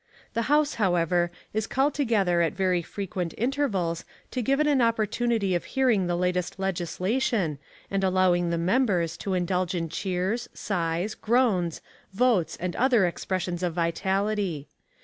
[0.33, 5.53] The House, however, is called together at very frequent intervals to give it an opportunity
[5.53, 7.59] of hearing the latest legislation
[7.91, 11.81] and allowing the members to indulge in cheers, sighs, groans,
[12.13, 14.67] votes and other expressions of vitality.